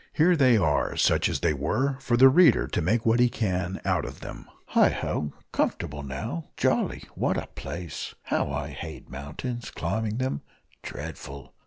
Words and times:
Here 0.13 0.35
they 0.35 0.57
are 0.57 0.97
such 0.97 1.29
as 1.29 1.41
they 1.41 1.53
were 1.53 1.99
for 1.99 2.17
the 2.17 2.27
reader 2.27 2.65
to 2.67 2.81
make 2.81 3.05
what 3.05 3.19
he 3.19 3.29
can 3.29 3.79
out 3.85 4.03
of 4.03 4.21
them. 4.21 4.47
"Heigh 4.69 4.89
ho! 4.89 5.31
comfortable 5.51 6.01
now 6.01 6.45
jolly 6.57 7.03
what 7.13 7.37
a 7.37 7.45
place! 7.53 8.15
How 8.23 8.51
I 8.51 8.69
hate 8.69 9.11
mountains 9.11 9.69
climbing 9.69 10.17
them 10.17 10.41
dreadful! 10.81 11.53